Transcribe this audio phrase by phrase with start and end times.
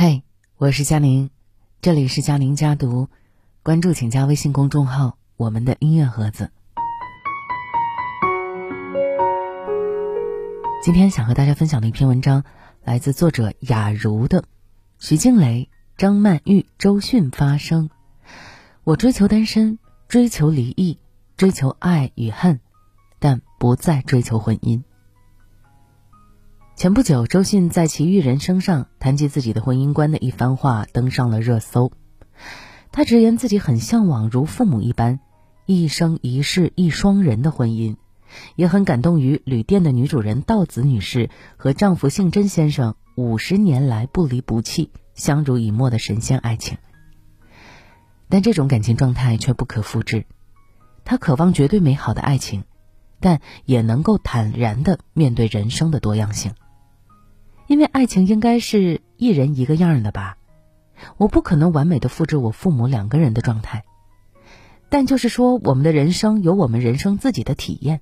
[0.00, 0.22] 嘿，
[0.58, 1.28] 我是佳宁，
[1.82, 3.08] 这里是佳宁家读，
[3.64, 6.52] 关注请加微信公众号“我们的音乐盒子”。
[10.84, 12.44] 今天想和大家分享的一篇文章，
[12.84, 14.42] 来自作者雅茹的
[15.00, 17.88] 《徐静蕾、张曼玉、周迅发声》。
[18.84, 21.00] 我追求单身，追求离异，
[21.36, 22.60] 追求爱与恨，
[23.18, 24.84] 但不再追求婚姻。
[26.78, 31.90] 前不久，周迅在《奇遇人生》上谈及自己的婚姻观的一番话登上了热搜。
[32.92, 35.18] 他直言自己很向往如父母一般，
[35.66, 37.96] 一生一世一双人的婚姻，
[38.54, 46.78] 也很感动于旅店的女主人道子女士和丈夫姓甄先生五十年来不离不弃、相濡以沫的神仙爱情。
[48.28, 50.26] 但这种感情状态却不可复制。
[51.04, 52.62] 他渴望绝对美好的爱情，
[53.18, 56.52] 但也能够坦然的面对人生的多样性。
[57.68, 60.38] 因为爱情应该是一人一个样的吧，
[61.18, 63.84] 我不可能完美的复制我父母两个人的状态，
[64.88, 68.00] 但就是说我们的人生有我们人生自己的体验，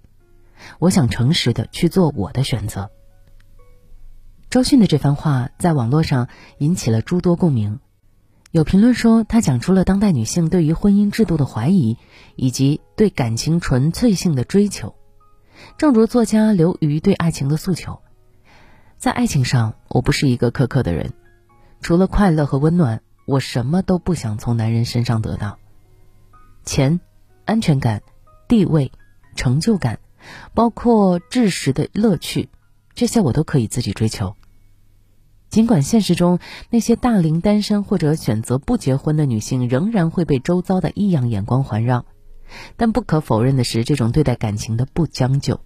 [0.78, 2.90] 我想诚实的去做我的选择。
[4.50, 7.80] 周迅的这番话在网络上引起了诸多共鸣，
[8.52, 11.98] 有评论说他讲出了当代女性对于婚姻制度的怀疑，
[12.36, 14.94] 以及对感情纯粹性的追求，
[15.76, 18.00] 正如作家刘瑜对爱情的诉求。
[18.98, 21.12] 在爱情上，我不是一个苛刻的人，
[21.80, 25.58] 除了快乐和温暖，我什么都不想从男人身上得到。
[26.64, 26.98] 钱、
[27.44, 28.02] 安全感、
[28.48, 28.90] 地位、
[29.36, 30.00] 成就感，
[30.54, 32.48] 包括知识的乐趣，
[32.94, 34.34] 这些我都可以自己追求。
[35.50, 42.06] 尽管现实中那些大龄单身或者选择不结婚的女性仍然会被周遭的异样眼光环绕，
[42.76, 45.60] 但不可否认的是，这种对待感情的不将就，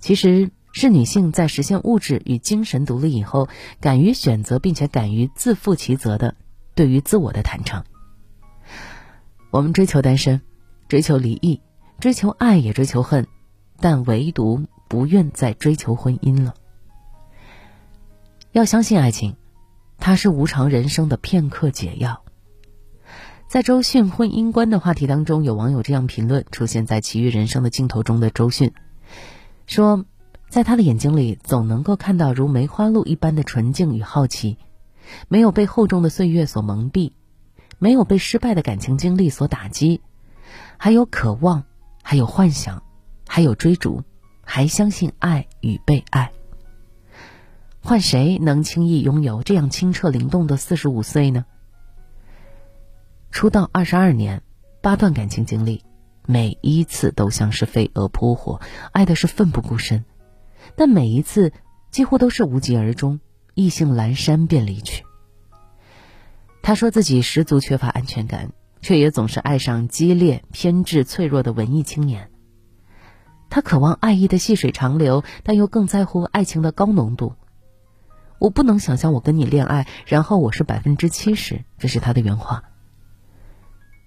[0.00, 0.50] 其实。
[0.72, 6.34] 是女性在实现物质与精神独立以后，敢于选择并且敢于自负其责的，
[6.74, 7.84] 对于自我的坦诚。
[9.50, 10.40] 我们追求单身，
[10.88, 11.60] 追求离异，
[12.00, 13.26] 追求爱也追求恨，
[13.80, 16.54] 但唯独不愿再追求婚姻了。
[18.52, 19.36] 要相信爱情，
[19.98, 22.24] 它是无常人生的片刻解药。
[23.46, 28.72] 在周迅婚姻观的话题当中，有网友这样评论：出现在《奇遇人生》的镜头中的周迅，
[29.66, 30.06] 说。
[30.52, 34.58] 在他的眼睛里，总能够看到如梅花鹿一般的纯净与好奇，
[35.26, 37.12] 没有被厚重的岁月所蒙蔽，
[37.78, 40.02] 没有被失败的感情经历所打击，
[40.76, 41.64] 还有渴望，
[42.02, 42.82] 还有幻想，
[43.26, 44.02] 还有追逐，
[44.44, 46.30] 还相信爱与被爱。
[47.80, 51.46] 换谁能轻易拥有这样清澈灵动的四十五岁呢？
[53.30, 54.42] 出道二十二年，
[54.82, 55.82] 八段感情经历，
[56.26, 58.60] 每一次都像是飞蛾扑火，
[58.92, 60.04] 爱的是奋不顾身。
[60.76, 61.52] 但每一次
[61.90, 63.20] 几乎都是无疾而终，
[63.54, 65.04] 意兴阑珊便离去。
[66.62, 72.30] 他说自己十足缺乏安全感，却也总是爱上激烈、偏执、脆弱的文艺青年。
[73.50, 77.34] 他渴望爱意的细水长流，但又更在乎爱情的高浓度。
[78.38, 82.64] 我不能想象我跟你恋爱，然后我是百分之七十，这是他的原话。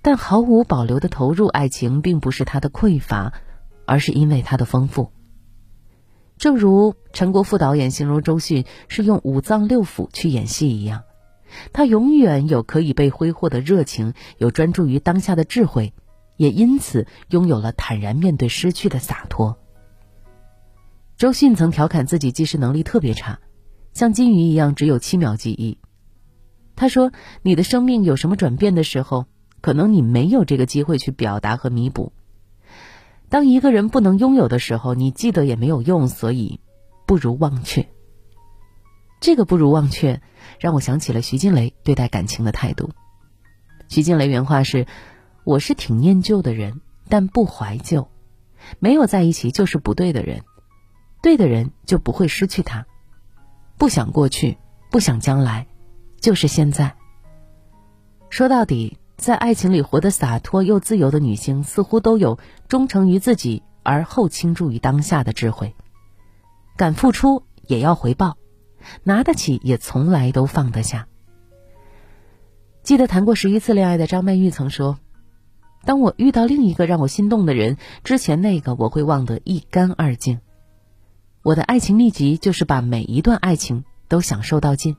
[0.01, 3.33] 但毫无保留的投入爱情，并不是他的匮乏，
[3.85, 5.11] 而是因为他的丰富。
[6.38, 11.03] 正如陈国富导演形容周迅是用五脏六腑去演戏一样，
[11.72, 15.94] 他永远有可以被挥霍的热情，有专注于当下的智慧，
[16.38, 19.57] 也因此拥有了坦然面对失去的洒脱。
[21.18, 23.40] 周迅曾调侃自己记事能力特别差，
[23.94, 25.78] 像金鱼一样只有七秒记忆。
[26.75, 29.25] 他说：“你的生命有什么转变的时候，
[29.62, 32.12] 可能你没有这个机会去表达和弥补。”
[33.29, 36.59] 当一个人不能拥有的时候，你记得也没有用，所以
[37.05, 37.89] 不如忘却。
[39.19, 40.21] 这个不如忘却，
[40.59, 42.91] 让我想起了徐静蕾对待感情的态度。
[43.87, 44.85] 徐静蕾原话是
[45.43, 48.07] ：“我是挺念旧的人，但不怀旧。
[48.79, 50.43] 没有在一起就是不对的人，
[51.21, 52.85] 对的人就不会失去他。
[53.77, 54.57] 不想过去，
[54.91, 55.67] 不想将来，
[56.21, 56.95] 就是现在。”
[58.29, 58.97] 说到底。
[59.17, 65.73] 在爱情里活得洒脱又自由的女性，似乎都有忠诚于自己而后倾注于当下的智慧。
[66.76, 68.38] 敢付出也要回报，
[69.03, 71.08] 拿得起也从来都放得下。
[72.84, 75.00] 记得谈过十一次恋爱的张曼玉曾说
[75.85, 80.40] ：“当我遇到另一个让我心动的人，之前那个我会忘得一干二净。
[81.41, 84.97] 我的爱情秘籍就是把每一段爱情都享受到尽。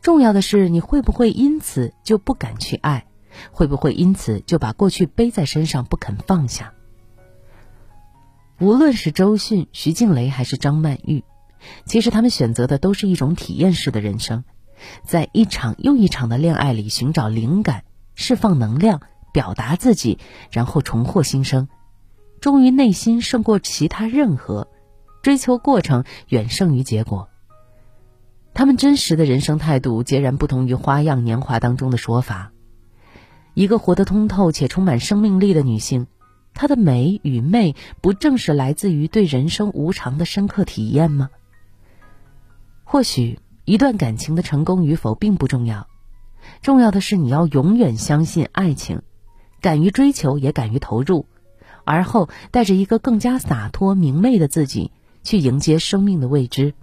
[0.00, 3.04] 重要的是，你会不会因此就不敢去爱？”
[3.50, 6.72] 会不会因此就把过去背在身上不肯放下？
[8.60, 11.22] 无论是周迅、徐静蕾还是张曼玉，
[11.86, 14.44] 其实他们选择的都是一种体验式的人生，
[15.04, 19.00] 在一场又一场的恋爱里寻找灵感、释放能量、
[19.32, 20.18] 表达自己，
[20.50, 21.68] 然后重获新生，
[22.40, 24.68] 忠于内心胜过其他任何，
[25.22, 27.28] 追求过程远胜于结果。
[28.54, 32.50] 他们真实的人生态度截然不同于《花样年华》当中的说法。
[33.58, 36.06] 一个活得通透且充满生命力的女性，
[36.54, 41.28] 她的美与媚不正是来自于对人生无常的深刻体验吗？
[42.84, 45.88] 或许一段感情的成功与否并不重要，
[46.62, 49.02] 重要的是你要永远相信爱情，
[49.60, 51.26] 敢于追求也敢于投入，
[51.82, 54.92] 而后带着一个更加洒脱明媚的自己
[55.24, 56.74] 去迎接生命的未知。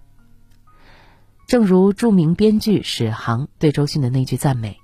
[1.48, 4.78] 正如著名编剧史航对周迅的那句赞美。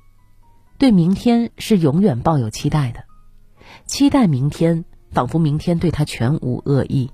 [0.82, 3.04] 对明天是永远抱有期待的，
[3.86, 7.12] 期待明天，仿佛明天对他全无恶意。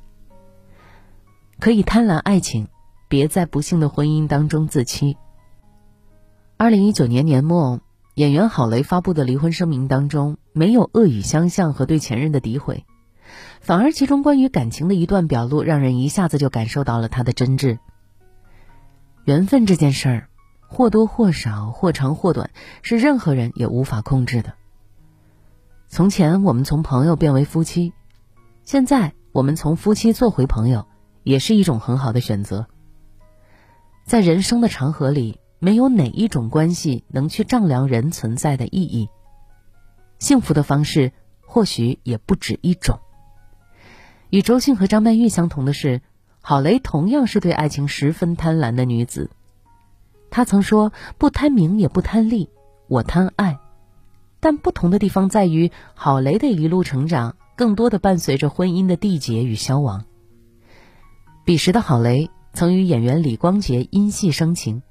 [1.59, 2.69] 可以贪婪爱情，
[3.09, 5.17] 别在不幸的婚姻当中自欺。
[6.55, 7.81] 二零一九年年末，
[8.15, 12.85] 演员郝蕾发布的离婚声明当中，没有恶语相向和对前任的诋毁，
[13.59, 17.79] 反而其中关于感情的一段表露，让人一下子就感受到了他的真挚。
[19.25, 20.29] 缘分这件事儿。
[20.67, 24.53] 或多或少，或长或短，是任何人也无法控制的。
[25.87, 27.93] 从前我们从朋友变为夫妻，
[28.63, 30.85] 现在我们从夫妻做回朋友，
[31.23, 32.67] 也是一种很好的选择。
[34.05, 39.09] 在人生的长河里，没有哪一种关系能去丈量人存在的意义。
[40.19, 41.11] 幸福的方式
[41.45, 42.99] 或许也不止一种。
[44.29, 46.01] 与周迅和张曼玉相同的是，
[46.41, 49.29] 郝蕾同样是对爱情十分贪婪的女子。
[50.29, 52.49] 他曾说：“不贪名也不贪利，
[52.87, 53.59] 我贪爱。”
[54.39, 60.05] 但不同的地方在于，郝蕾的一路成长更多的伴随着婚姻的缔结与消亡。
[61.43, 64.83] 彼时的郝蕾曾与演员李光洁因戏生情，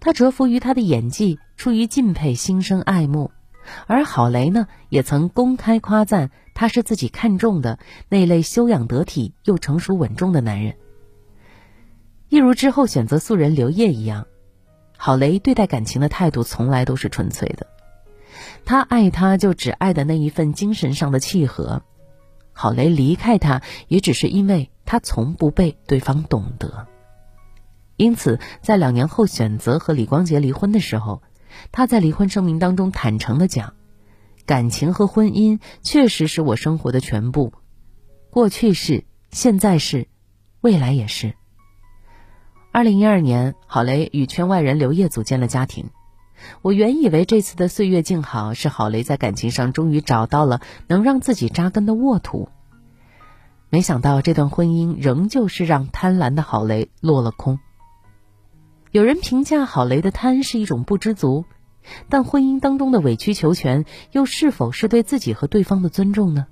[0.00, 3.30] 他折服于他的演技，出于敬佩心生爱慕。
[3.86, 7.78] 而郝蕾呢，也曾公开夸赞他是自己看中的
[8.08, 10.74] 那类修养得体又成熟稳重的男人。
[12.28, 14.26] 一如之后选择素人刘烨一样。
[15.02, 17.66] 郝蕾对待感情的态度从来都是纯粹的，
[18.66, 21.82] 他爱他就只爱的那一份精神上的契合。
[22.52, 26.86] 郝蕾离开他也只是因为他从不被对方懂得。
[27.96, 31.22] 因此，在两年后选择和李光洁离婚的时候，
[31.72, 33.72] 他在离婚声明当中坦诚的讲
[34.44, 37.54] ：“感情和婚姻确实是我生活的全部，
[38.28, 40.08] 过去是，现在是，
[40.60, 41.32] 未来也是。”
[42.72, 45.90] 二零一二年，郝蕾与圈外人刘烨组建了家庭。
[46.62, 52.48] 我原以为这次的岁月静好是郝蕾在感情上终于找到了能让自己扎根的沃土，
[53.70, 57.58] 没想到这段婚姻仍旧是让贪婪的郝蕾落了空。
[58.92, 61.46] 有人评价郝蕾的贪是一种不知足，
[62.08, 66.46] 但婚姻当中的委曲求全又是否是对自己和对方的尊重呢？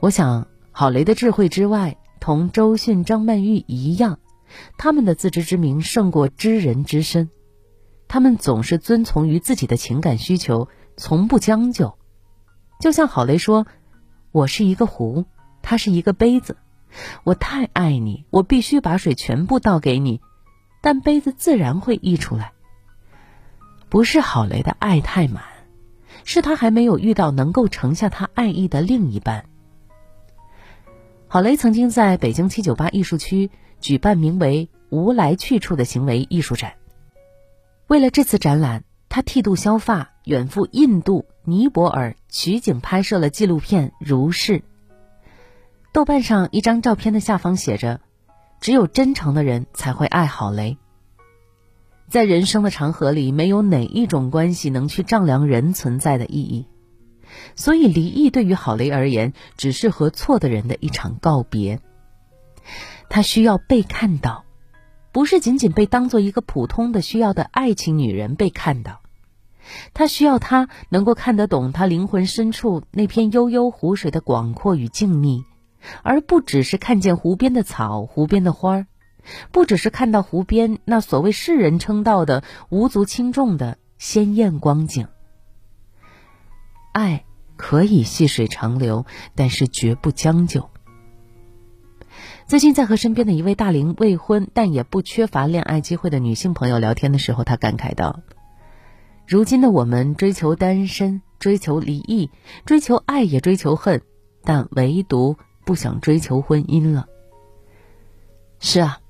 [0.00, 4.18] 我想，郝蕾的智慧之外，同周迅、张曼玉一样。
[4.76, 7.30] 他们的自知之明胜过知人之身，
[8.08, 11.98] 他们总是遵从于自己的情感需求，从不将就。
[12.80, 13.66] 就像郝雷说
[14.32, 15.26] ：“我是一个壶，
[15.62, 16.56] 他是一个杯子，
[17.24, 20.20] 我太爱你，我必须把水全部倒给你，
[20.80, 22.52] 但杯子自然会溢出来。”
[23.90, 25.42] 不是郝雷的爱太满，
[26.24, 29.46] 是他还没有遇到能够盛下他爱意的另一半。
[31.26, 33.50] 郝雷曾经在北京七九八艺术区。
[33.80, 36.74] 举办名为“无来去处”的行为艺术展。
[37.86, 44.58] 为了这次展览，他剃度削发，远赴印度、尼泊尔取景拍摄了纪录片《如是》。
[45.92, 48.00] 豆瓣上一张照片的下方写着
[48.60, 50.76] ：“只有真诚的人才会爱郝蕾。”
[52.08, 56.66] 在人生的长河里，没有哪一种关系能去丈量人存在的意义，
[57.54, 61.80] 所以离异对于郝蕾而言，只是和错的人的一场告别。
[63.08, 64.44] 她需要被看到，
[65.12, 69.00] 不是仅仅被当做一个普通的需要的爱情女人被看到。
[69.92, 75.44] 她需要他能够看得懂她灵魂深处那片悠悠湖水的广阔与静谧，
[76.02, 78.86] 而不只是看见湖边的草、湖边的花儿，
[79.52, 85.08] 不只是看到湖边那所谓世人称道的无足轻重的鲜艳光景。
[86.92, 87.24] 爱
[87.56, 90.70] 可以细水长流，但是绝不将就。
[92.48, 98.20] 最近在和身边的一位大龄未婚但也不缺乏恋爱机会的女性朋友聊天的时候，她感慨道
[99.28, 102.30] ：“如今的我们追求单身，追求离异，
[102.64, 104.00] 追求爱也追求恨，
[104.44, 105.36] 但唯独
[105.66, 107.06] 不想追求婚姻了。”
[108.60, 109.00] 是啊，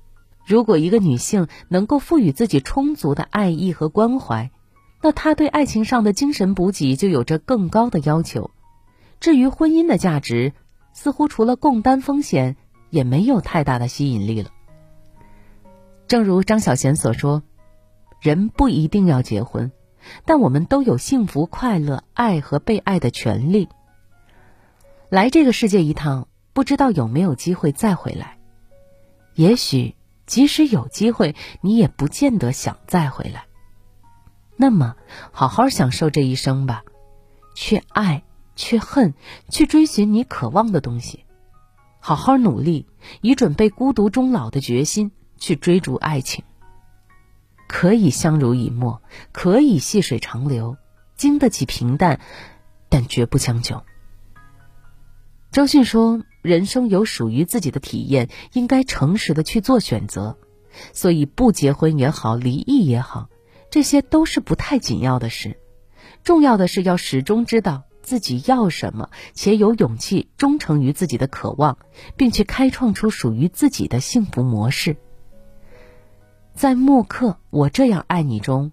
[0.45, 4.51] 如果一个女性能够赋予自己充足的爱意和关怀，
[5.01, 8.51] 那她对爱情上的精神补给就有着更高的要求。
[9.21, 10.51] 至于婚姻的价值，
[10.91, 12.57] 似乎除了共担风险，
[12.89, 14.49] 也没有太大的吸引力了。
[16.07, 17.43] 正如张小娴所说
[18.19, 19.71] ：“人不一定要结婚，
[20.25, 23.69] 但我们都有幸福、快乐、爱和被爱的权利。
[25.09, 28.37] 来这个世界一趟，不知道有没有机会再回来。
[29.35, 33.45] 也许，即使有机会，你也不见得想再回来。
[34.55, 34.95] 那么，
[35.31, 36.83] 好好享受这一生吧，
[37.55, 38.23] 去爱，
[38.55, 39.13] 去恨，
[39.49, 41.23] 去追寻你渴望的东西，
[41.99, 42.87] 好好努力，
[43.21, 46.43] 以准备孤独终老的决心。”去追逐爱情，
[47.69, 49.01] 可以相濡以沫，
[49.31, 50.75] 可以细水长流，
[51.15, 52.19] 经得起平淡，
[52.89, 53.81] 但绝不将就。
[55.49, 60.37] 周迅说：“人生有属于自己的体验，应该诚实的去做选择。
[60.91, 63.29] 所以，不结婚也好，离异也好，
[63.71, 65.57] 这些都是不太紧要的事。
[66.21, 71.77] 重要的是要始终知道自己要什么，且有勇气忠诚于自己的渴望，
[72.17, 74.97] 并且开创出属于自己的幸福模式。”
[76.57, 78.71] 在默克，我这样爱你中，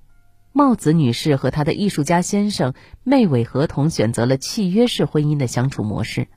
[0.52, 2.72] 帽子女士和她的艺术家先生
[3.04, 6.28] 妹尾合同选择了契约式婚姻的相处模式。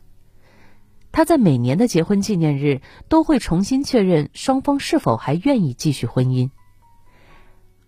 [1.13, 6.50] 她在每年的结婚纪念日都会重新确认双方是否还愿意继续婚姻。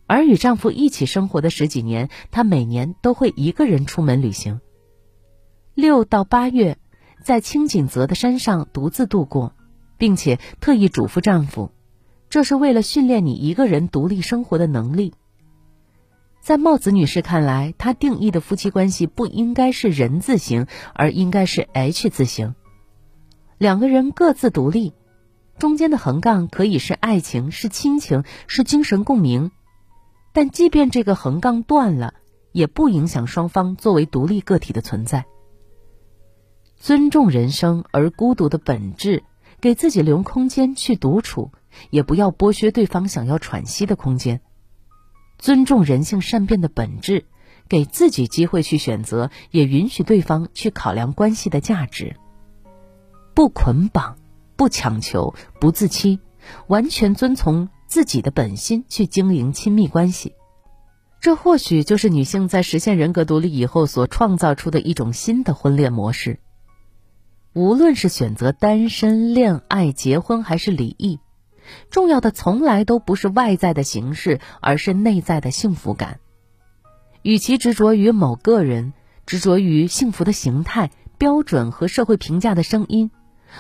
[0.08, 4.62] 而与丈夫一起生活的十几年，她每年都会一个人出门旅行，
[5.74, 6.78] 六到八月
[7.24, 9.54] 在青井泽的山上独自度过，
[9.98, 11.72] 并且特意嘱咐丈夫。
[12.30, 15.14] 这是为了训练你一个人独立生活的能力。
[16.42, 22.56] 在帽子女士看来，她定义的夫妻关系不应该是人字形，而应该是 H 字形。
[23.58, 24.94] 两个人各自独立，
[25.60, 29.52] 中间的横杠可以是爱情、是亲情、是精神共鸣，
[30.34, 32.16] 但即便这个横杠断了，
[32.54, 35.26] 也不影响双方作为独立个体的存在。
[36.82, 39.24] 尊重人生而孤独的本质，
[39.60, 41.52] 给自己留空间去独处。
[41.92, 44.42] 也不要剥削对方想要喘息的空间，
[45.38, 47.26] 尊重人性善变的本质，
[47.70, 52.16] 给自己机会去选择，也允许对方去考量关系的价值。
[53.36, 54.18] 不捆绑，
[54.58, 56.20] 不强求，不自欺，
[56.68, 60.34] 完全遵从自己的本心去经营亲密关系，
[61.22, 66.40] 这或许就是女性在实现人格独立以后所创造出的一种新的婚恋模式。
[67.54, 71.20] 无论是选择单身、恋爱、结婚，还是离异。
[71.90, 76.20] 重要的从来都不是外在的形式，而是内在的幸福感。
[77.22, 78.94] 与其执着于某个人，
[79.26, 83.12] 执着于幸福的形态、标准和社会评价的声音，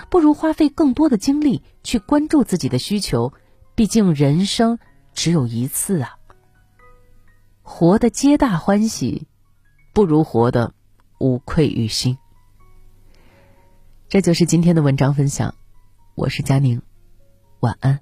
[0.10, 3.34] 不如花费更多的精力去关注自己的需求。
[3.76, 4.80] 毕竟人生
[5.14, 6.18] 只有一次啊！
[7.62, 9.28] 活得皆大欢喜，
[9.94, 10.74] 不如活得
[11.20, 12.18] 无愧于心。
[14.12, 15.56] 这就是今天的文章分享，
[16.16, 16.82] 我是佳宁。
[17.62, 18.02] 晚安。